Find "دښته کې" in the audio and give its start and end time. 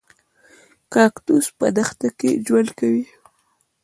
1.77-2.29